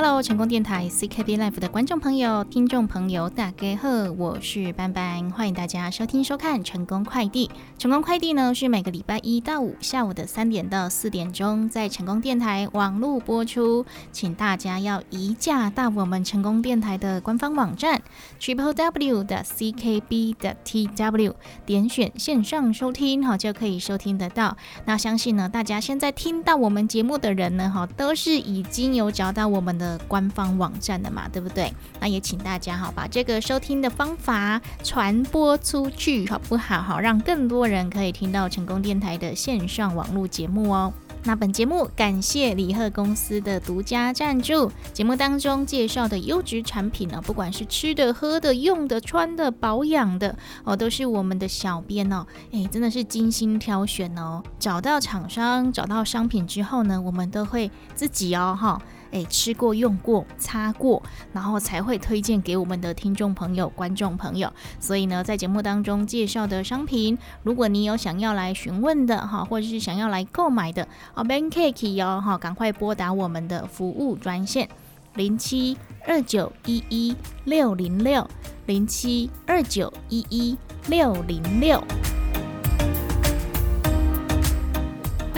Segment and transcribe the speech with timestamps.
[0.00, 7.50] Hello，成功电台 CKB Life 的观众朋友、听众朋友，大家好，我是班班，欢迎大家收听收看成功快递。
[7.78, 18.00] 成功快递呢是每个礼拜一到五下午的三点到四点钟，在成功电台网络播出，请大家要移驾到我们成功电台的官方网站
[18.40, 21.34] triple w 的 CKB 的 TW，
[21.66, 24.56] 点选线上收听，哈就可以收听得到。
[24.84, 29.87] 那相信呢，大家现在听到我们节目的人呢，哈都是已经有找到我们的。
[29.88, 31.72] 的官方网站的嘛，对不对？
[32.00, 36.82] 那也请大家哈，把这个收听的方法传播出去，好不好？
[36.82, 40.92] 好，让更多人可以听到成功电台的线上网络节目哦。
[41.24, 50.34] 那本节目感谢李贺公司的独家赞助，节目当中介绍的优质产品呢，不管是吃的、喝的、用的、穿的、保养的
[50.64, 54.42] 哦，都是我们的小编哦，哎，真的是精心挑选哦。
[54.60, 58.80] 找到厂商、找到商品之后呢，我们都会自己哦，哈。
[59.10, 64.52] 哎，吃过、用过、擦过，然后才会推荐给我们的听众朋友、观众朋友。
[64.78, 74.68] 所以呢，在节目当中介绍的商品，如果你有想要来询问的哈，或者是想要来购买的，哦，Ben Cake 哦，哈，赶快拨打我们的服务专线
[75.14, 78.28] 零七二九一一六零六
[78.66, 80.56] 零七二九一一
[80.88, 81.82] 六零六。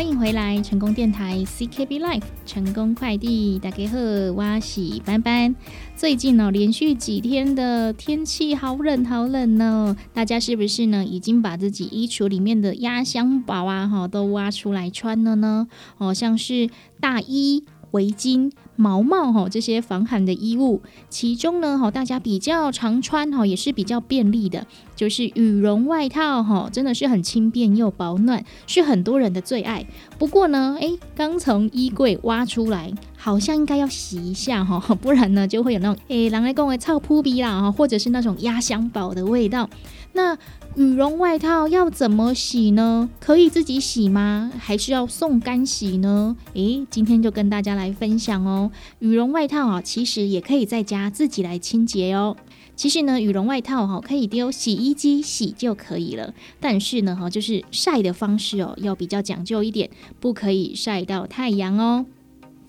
[0.00, 3.98] 欢迎回来，成功电台 CKB Life 成功快递，大家好，
[4.34, 5.54] 我是班班。
[5.94, 15.68] 最近呢，连续几天的天气好冷好冷哦，大家是不是呢，已经把自己衣橱里面的压箱宝啊，哈，都挖出来穿了呢？
[15.98, 17.64] 哦，像是大衣。
[17.92, 29.86] 围巾、毛帽哈，这些防寒的衣物，其中呢哈，大家比较常穿哈，也是比较便利的，就是羽绒外套哈，真的是很轻便又保暖，是很多人的最爱。
[30.18, 32.90] 不过呢，哎，刚从衣柜挖出来，
[33.22, 39.68] 好像应该要洗一下哈， 不然呢就会有那种诶，狼来公为臭扑鼻啦哈，或者是那种压箱宝的味道。
[40.14, 40.36] 那
[40.74, 43.10] 羽绒外套要怎么洗呢？
[43.20, 44.50] 可以自己洗吗？
[44.58, 46.34] 还是要送干洗呢？
[46.54, 48.70] 诶，今天就跟大家来分享哦。
[49.00, 52.36] 羽绒外套啊，其实也可以在家自己来清洁哦。
[52.74, 56.32] 其实呢，羽绒外套哈可以丢洗衣机洗就可以了。
[56.58, 62.06] 但是呢，哈就是晒的方式哦要比较讲究一点，不可以晒到太阳哦。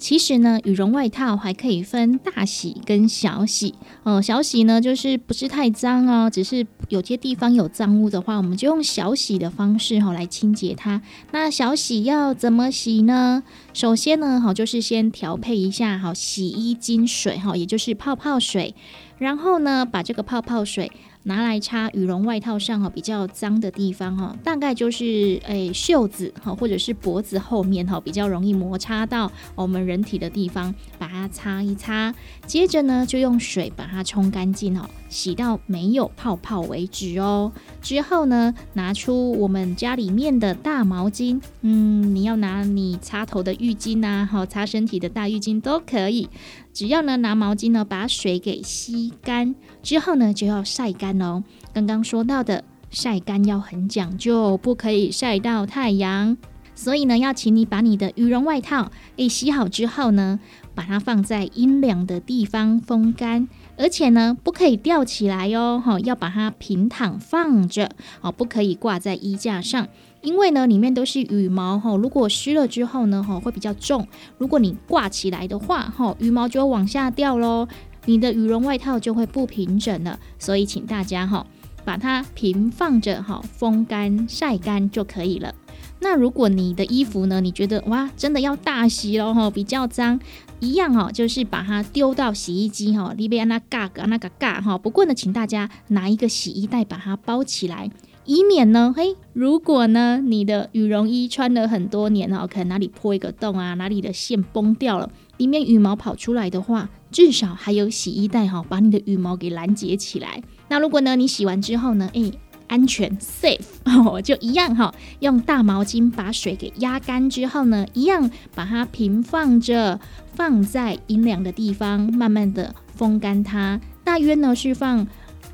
[0.02, 3.76] 其实呢，羽绒外套还可以分大洗跟小洗。
[4.02, 11.04] 哦，小洗呢就是不是太脏哦，只是有些地方有脏污的话，我们就用小洗的方式哈来清洁它。
[11.32, 13.44] 那小洗要怎么洗呢？
[13.76, 18.74] 首先呢，好就是先调配一下好洗衣精水哈，也就是泡泡水，
[19.20, 20.92] 然后呢把这个泡泡水。
[21.24, 32.14] 拿来擦羽绒外套上哈比较脏的地方哈，大概就是诶袖子哈或者是脖子后面哈比较容易摩擦到我们人体的地方，把它擦一擦。
[32.46, 37.52] 接着呢就用水把它冲干净哦，洗到没有泡泡为止哦。
[37.82, 46.30] 之后呢拿出我们家里面的大毛巾，嗯，你要拿你擦头的浴巾呐，好擦身体的大浴巾都可以。
[46.74, 51.44] 只要呢拿毛巾呢把水给吸干之后呢就要晒干哦。
[51.74, 56.38] 刚刚说到的晒干要很讲究，不可以晒到太阳。
[56.74, 60.40] 所以呢要请你把你的羽绒外套诶洗好之后呢，
[60.74, 69.90] 把它放在阴凉的地方风干，而且呢不可以吊起来哦，哈要把它平躺放着哦，不可以挂在衣架上。
[70.22, 74.08] 因为呢，里面都是羽毛哈，如果湿了之后呢，哈会比较重。
[74.38, 77.68] 如果你挂起来的话，哈羽毛就往下掉喽，
[78.06, 80.20] 你的羽绒外套就会不平整了。
[80.38, 81.46] 所以请大家哈，
[81.84, 85.56] 把它平放着哈，风干晒干就可以了。
[86.04, 90.20] 那如果你的衣服呢，你觉得哇，真的要大洗喽哈，比较脏，
[90.60, 94.78] 一样哦，就是把它丢到洗衣机哈，里边那嘎嘎那个嘎哈。
[94.78, 97.90] 不过呢，请大家拿一个洗衣袋把它包起来。
[98.26, 110.42] 以免呢，嘿，如果呢，你的羽绒衣穿了很多年哦，可能哪里破一个洞啊，哪里的线崩掉了，里面羽毛跑出来的话，至少还有洗衣袋哈，把你的羽毛给拦截起来。
[110.70, 112.32] 那如果呢，你洗完之后呢，诶，
[112.68, 120.00] 安全 safe 哦，就一样哈，用大毛巾把水给压干之后呢，一样把它平放着，
[120.36, 125.08] 放在阴凉的地方，慢慢的风干它，大约呢是放。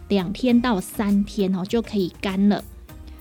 [0.10, 2.64] 两天到三天哦就可以干了。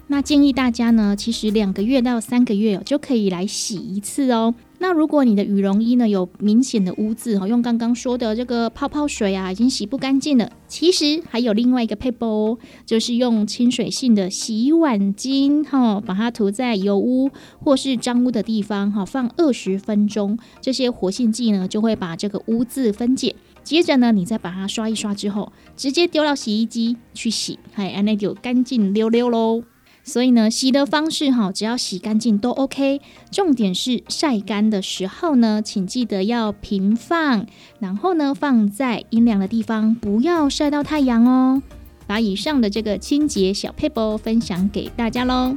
[0.08, 4.54] 那建议大家呢，其实两个月到三个月就可以来洗一次哦。
[4.78, 10.48] 那如果你的羽绒衣呢有明显的污渍哈，用刚刚说的这个泡泡水啊，已经洗不干净了。
[10.68, 17.28] 其实还有另外一个配方哦，就是用清水性的洗碗巾哈，把它涂在油污
[17.58, 23.34] 或是脏污的地方哈，放二十分钟，这些活性剂呢就会把这个污渍分解。
[23.66, 29.64] 接着呢，你再把它刷一刷之后，直接丢到洗衣机去洗，嗨，那就干净溜溜喽。
[30.04, 33.00] 所以呢，洗的方式哈，只要洗干净都 OK。
[33.32, 37.44] 重点是晒干的时候呢，请记得要平放，
[37.80, 41.60] 然后呢放在阴凉的地方，不要晒到太阳哦。
[42.06, 45.56] 把以上的这个清洁小 paper 分享给大家喽。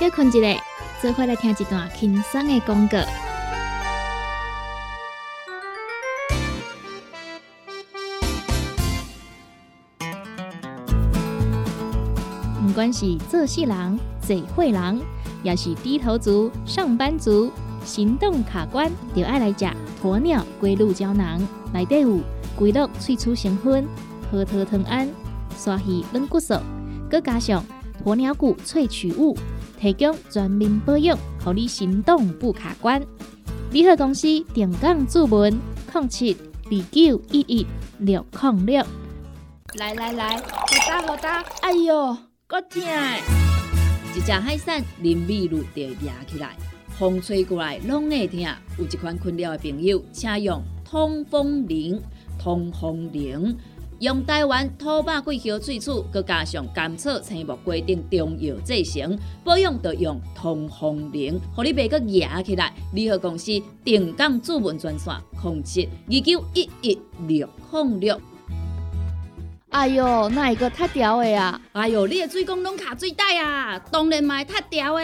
[0.00, 0.60] 休困一下。
[1.00, 2.98] 做伙来听一段轻松的广告。
[12.66, 15.00] 不管是做事人、嘴会人，
[15.42, 17.52] 也是低头族、上班族，
[17.84, 19.66] 行动卡关，就爱来食
[20.02, 21.40] 鸵鸟龟鹿胶囊。
[21.72, 22.18] 内底有
[22.56, 23.86] 龟鹿萃取成分，
[24.30, 25.08] 核桃藤胺、
[25.56, 26.54] 刷鱼软骨素，
[27.10, 27.62] 佮加上
[28.04, 29.36] 鸵鸟骨萃取物。
[29.84, 33.04] 提供全面保养，让你行动不卡关。
[33.70, 35.52] 联合公司定岗注文：
[35.92, 36.34] 零七
[36.64, 37.66] 二九一一
[37.98, 38.82] 六零六。
[39.74, 40.42] 来来来，好
[40.88, 41.44] 打好打！
[41.60, 42.16] 哎哟，
[42.46, 42.80] 够痛！
[44.16, 46.56] 一只海扇淋雨露就压起来，
[46.98, 48.40] 风吹过来拢会痛。
[48.78, 52.00] 有一款困扰的朋友，请用通风铃，
[52.38, 53.54] 通风铃。
[54.04, 62.70] 用台湾土白桂花萃取，佮加上甘草、青木、规定中药制成，保养要用通风灵，互你袂佮压起来。
[62.92, 63.50] 联合公司
[63.82, 68.20] 定岗主文专线：控制二九一一六零六。
[69.70, 71.60] 哎哟，那一个太屌的啊！
[71.72, 75.02] 哎哟，你的水工拢卡水袋啊，当然嘛太屌的。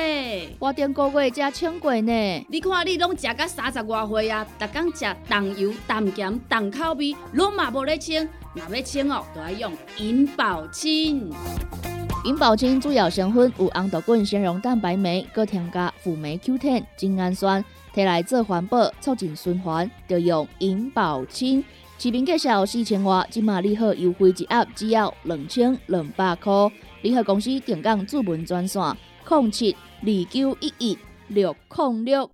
[0.60, 2.46] 我顶个月才称过呢。
[2.48, 8.28] 你看你拢食到三十外岁啊，逐天食重油、重咸、重口味，拢嘛无咧称。
[8.52, 11.30] 若要清哦，都要用银保清。
[12.24, 17.64] 银保清主要成分有红豆根、纤溶蛋白酶，搁添加辅酶 Q10、精氨酸，
[17.94, 21.64] 摕来做环保、促进循环，就用银保清。
[21.96, 26.52] 市面介绍四千瓦，今马利好优惠一盒只要两千两百块。
[27.02, 28.82] 利好公司定岗主文专线：
[29.28, 30.98] 零七二九一一
[31.28, 32.30] 六零六。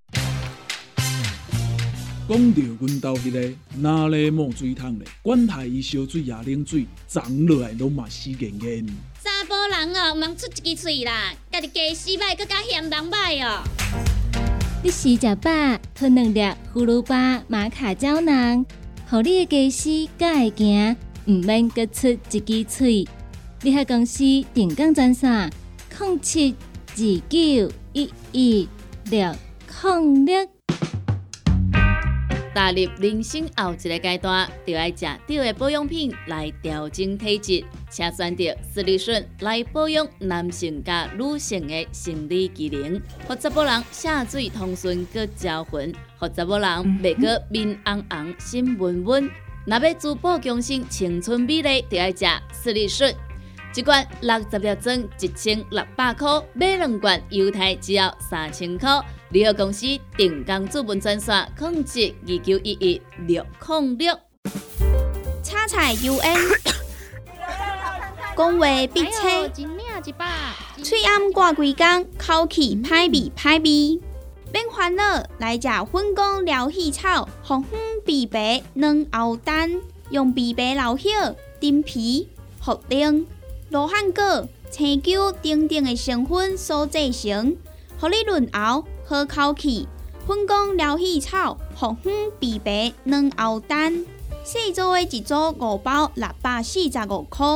[2.28, 5.06] 讲到阮兜迄个哪里冒水桶咧？
[5.22, 8.84] 管他伊烧水也冷水，长落来拢嘛死严严。
[9.22, 13.62] 查甫人哦，毋通出一支喙啦，家己家洗歹，搁加嫌人歹哦。
[14.82, 16.40] 你食食饱，吞两粒
[16.74, 18.66] 葫芦巴、马卡胶囊，
[19.08, 20.96] 互你的家洗才会行，
[21.26, 23.08] 毋免搁出一支喙。
[23.62, 25.48] 你喺公司定岗专线：
[26.00, 26.56] 零七
[26.88, 26.96] 二
[27.28, 28.68] 九一一
[29.10, 29.32] 六
[29.84, 30.55] 零六。
[32.56, 42.98] 踏入人生后一个阶段，就要食对的保养品来调整体质，请选择斯利顺来保养男性加女性的生理机能，
[43.28, 46.66] 或查某人下水通顺佮招魂，或查某人
[47.02, 49.30] 袂佮面红红心温温。
[49.66, 52.24] 若要珠宝强身、青春美丽，就要食
[52.54, 53.14] 斯利顺。
[53.74, 58.88] 一罐六十粒装，一千六百块；买两罐，犹太只要三千块。
[59.30, 59.86] 联合公司
[60.16, 64.16] 定岗资本专线：控制二九一一六零六。
[65.42, 66.20] 叉彩 UN，
[68.36, 69.48] 讲话必切，
[70.80, 74.00] 嘴暗挂几工，口气歹味歹味。
[74.52, 81.08] 别烦恼，来食粉工疗气草，红红枇杷软藕丹，用枇杷老血、
[81.58, 82.28] 丁皮、
[82.62, 83.24] 茯苓。
[83.70, 87.56] 罗汉果、青椒等等的成分所制成，
[87.98, 89.86] 互你润喉好口气。
[90.26, 94.04] 粉工疗气草、红粉枇杷软藕丹，
[94.42, 97.46] 细组的一组五包六百四十五块，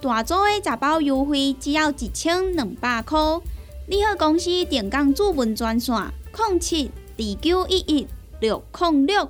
[0.00, 3.20] 大组的十包优惠只要一千两百块。
[3.86, 5.94] 你好，公司电工主文专线：
[6.48, 8.06] 零七二九一一
[8.40, 9.28] 六零六。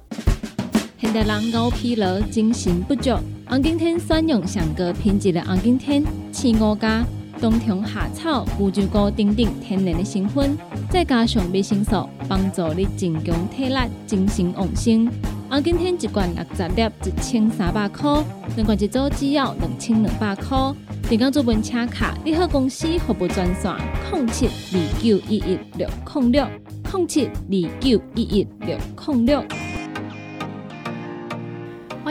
[1.01, 3.11] 现代人熬疲劳，精神不足。
[3.49, 7.05] 红景天选用上高品质的红景天，青五加
[7.45, 10.57] 冬虫夏草、牛鸡菇等等天然的成分，
[10.89, 15.07] 再加上维生素，帮助你增强体力、精神旺盛。
[15.51, 18.25] 红景天一罐六十粒，一千三百块；
[18.57, 20.57] 两罐一组，只要两千两百块。
[21.03, 23.75] 订购做本车卡，你好公司服务专线：
[24.11, 26.47] 零七二九一一六零六
[26.95, 29.74] 零七二九一一六零六。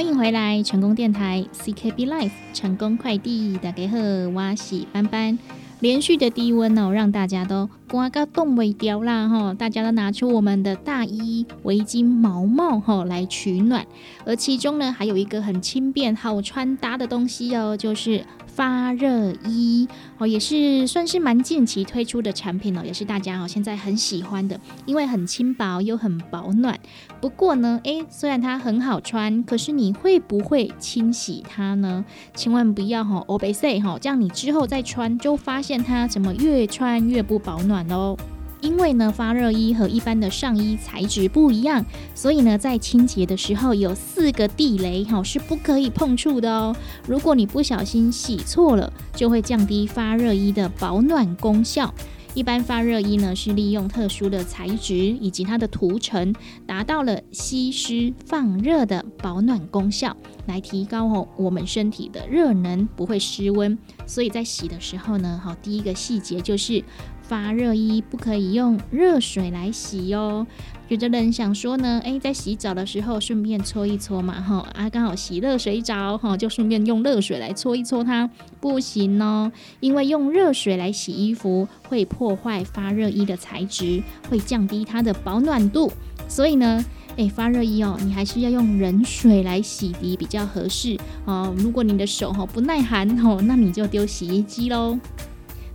[0.03, 5.39] 欢迎回来，成功电台 CKB Life 成功快递，大家好，我是班班。
[5.79, 9.53] 连续的低温哦，让大家都刮个冻未掉啦哈！
[9.53, 13.85] 大家都拿出我们的大衣、围巾、毛帽哈来取暖，
[14.25, 18.25] 而其中呢，还有一个很轻便、好穿搭的东西哦，就是。
[18.53, 19.87] 发热衣
[20.19, 26.79] 哦，也是算是蛮近期推出的产品哦，也是大家哦现在很喜欢的，因为很轻薄又很保暖。
[27.19, 32.05] 不过呢，诶，虽然它很好穿，可是你会不会清洗它呢？
[32.35, 38.17] 千万不要哈，O B C 哈，这样你之后再穿就发现它怎么越穿越不保暖哦。
[38.61, 41.85] 因为呢，发热衣和一般的上衣材质不一样，
[42.15, 46.73] 所以呢，在清洁的时候有四个地雷哈是不可以碰触的哦。
[47.05, 51.93] 如果你不小心洗错了，就会降低发热衣的保暖功效。
[52.35, 56.33] 一般发热衣呢是利用特殊的材质以及它的涂层，
[56.65, 60.15] 达到了吸湿放热的保暖功效，
[60.47, 63.77] 来提高哦我们身体的热能，不会失温。
[64.07, 66.81] 所以在洗的时候呢，好，第一个细节就是。
[67.23, 70.45] 发热衣不可以用热水来洗哦。
[70.89, 85.91] 有的人想说呢，诶，在洗澡的时候顺便搓一搓嘛，哈啊，刚好洗热水澡，哈，就顺便用热水来搓一搓它，不行哦，因为用热水来洗衣服会破坏发热衣的材质，会降低它的保暖度，
[86.27, 91.55] 所以呢，诶，发热衣哦，你还是要用冷水来洗涤比较合适哦。
[91.57, 94.99] 如果你的手哈不耐寒哦，那你就丢洗衣机喽。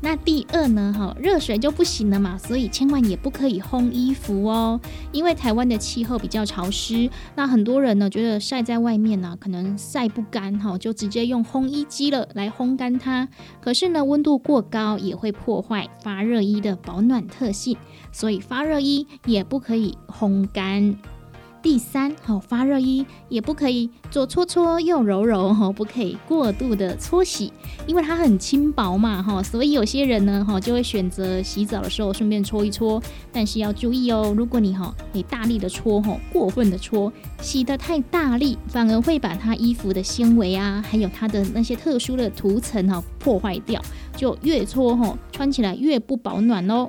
[0.00, 13.28] 那第二呢，哈，热水就不行了嘛，所以千万也不可以烘衣服哦，因为台湾的气候比较潮湿，那很多人呢觉得晒在外面呢可能晒不干，哈，就直接用烘衣机了来烘干它。
[13.60, 17.76] 可是呢，温度过高也会破坏发热衣的保暖特性，
[18.12, 20.96] 所以发热衣也不可以烘干。
[21.60, 27.52] 第三，好发热衣也不可以左搓搓右揉揉，哈，不可以过度的搓洗，
[27.86, 43.82] 因为它很轻薄嘛，哈，所以有些人呢，哈，就会选择洗澡的时候顺便搓一搓，但是要注意哦，如果你哈你大力的搓，哈，过分的搓，洗的太大力，反而会把它衣服的纤维啊，还有它的那些特殊的涂层哈破坏掉，
[44.16, 46.88] 就越搓哈穿起来越不保暖哦。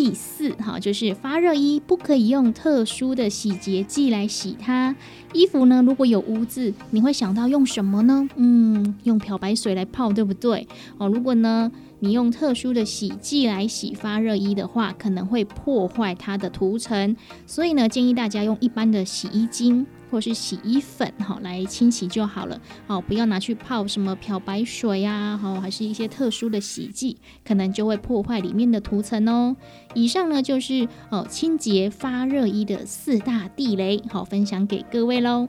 [0.00, 4.94] 第四，哈，就是发热衣不可以用特殊的洗洁剂来洗它。
[5.32, 8.28] 衣服呢，如果有污渍，你会想到用什么呢？
[8.36, 10.68] 嗯，用漂白水来泡，对不对？
[10.98, 17.16] 哦，如果呢，你用特殊的洗剂来洗发热衣的话，可能会破坏它的涂层。
[17.44, 19.84] 所以呢，建议大家用一般的洗衣精。
[20.10, 29.56] 或是洗衣粉哈来清洗就好了，哦，不要拿去泡什么漂白水呀，好，还是一些特殊的洗剂，可能就会破坏里面的涂层哦。
[29.94, 35.48] 以上呢就是哦清洁发热衣的四大地雷，好，分享给各位喽。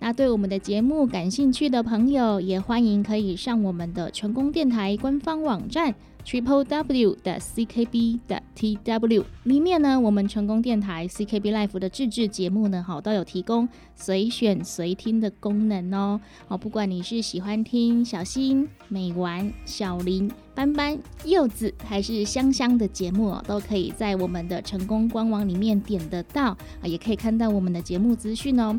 [0.00, 11.78] 那对我们的节目感兴趣的朋友，也欢迎可以上我们的成功电台官方网站 triple w 的 c k b 的 t w 里面呢，我们成功电台 c k b life
[11.78, 16.20] 的自制节目呢，好都有提供随选随听的功能哦。
[16.46, 28.78] 好，不管你是喜欢听小新、美丸、小林、斑斑、柚子，还是香香的节目，都可以在我们的成功官网里面点得到啊，也可以看到我们的节目资讯哦。